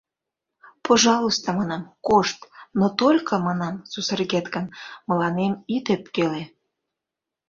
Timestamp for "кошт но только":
2.07-3.33